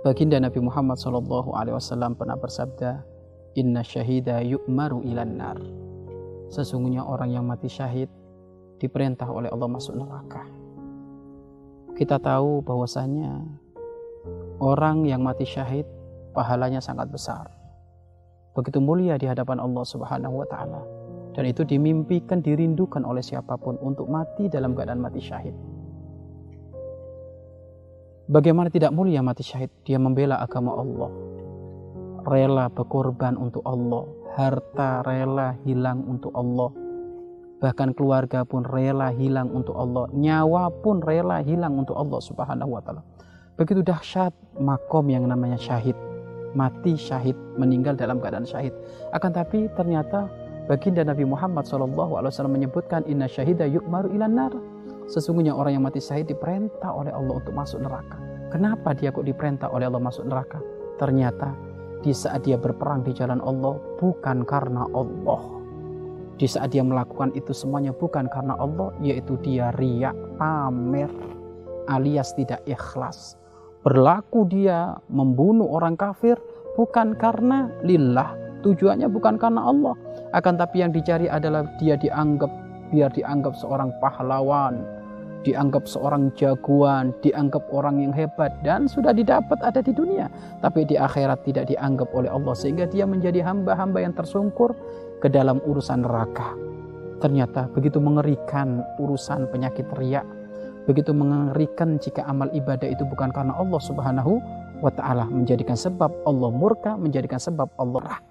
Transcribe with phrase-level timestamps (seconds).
[0.00, 3.04] Baginda Nabi Muhammad Shallallahu Alaihi Wasallam pernah bersabda,
[3.60, 5.60] Inna syahida yu'maru ilan nar.
[6.48, 8.08] Sesungguhnya orang yang mati syahid
[8.80, 10.48] diperintah oleh Allah masuk neraka.
[12.00, 13.44] Kita tahu bahwasanya
[14.64, 15.84] orang yang mati syahid
[16.32, 17.52] pahalanya sangat besar.
[18.56, 20.80] Begitu mulia di hadapan Allah Subhanahu wa taala.
[21.36, 25.52] Dan itu dimimpikan dirindukan oleh siapa pun untuk mati dalam keadaan mati syahid.
[28.30, 29.74] Bagaimana tidak mulia mati syahid?
[29.82, 31.10] Dia membela agama Allah.
[32.30, 34.06] Rela berkorban untuk Allah.
[34.38, 36.70] Harta rela hilang untuk Allah.
[37.58, 40.06] Bahkan keluarga pun rela hilang untuk Allah.
[40.14, 43.02] Nyawa pun rela hilang untuk Allah subhanahu wa ta'ala.
[43.58, 44.30] Begitu dahsyat
[44.62, 45.98] makom yang namanya syahid.
[46.54, 48.70] Mati syahid, meninggal dalam keadaan syahid.
[49.10, 50.30] Akan tapi ternyata
[50.70, 54.54] baginda Nabi Muhammad SAW menyebutkan inna syahida yukmaru ilan nar
[55.10, 58.14] Sesungguhnya orang yang mati syahid diperintah oleh Allah untuk masuk neraka.
[58.54, 60.62] Kenapa dia kok diperintah oleh Allah masuk neraka?
[61.02, 61.50] Ternyata
[62.06, 65.42] di saat dia berperang di jalan Allah bukan karena Allah.
[66.38, 71.10] Di saat dia melakukan itu semuanya bukan karena Allah, yaitu dia riak, pamer,
[71.90, 73.34] alias tidak ikhlas.
[73.82, 76.38] Berlaku dia membunuh orang kafir
[76.78, 79.98] bukan karena lillah, tujuannya bukan karena Allah.
[80.32, 82.48] Akan tapi yang dicari adalah dia dianggap
[82.90, 84.99] biar dianggap seorang pahlawan,
[85.42, 90.28] dianggap seorang jagoan, dianggap orang yang hebat dan sudah didapat ada di dunia,
[90.60, 94.76] tapi di akhirat tidak dianggap oleh Allah sehingga dia menjadi hamba-hamba yang tersungkur
[95.20, 96.52] ke dalam urusan neraka.
[97.20, 100.24] Ternyata begitu mengerikan urusan penyakit riak,
[100.88, 104.40] begitu mengerikan jika amal ibadah itu bukan karena Allah Subhanahu
[104.80, 108.29] wa taala menjadikan sebab Allah murka, menjadikan sebab Allah rah.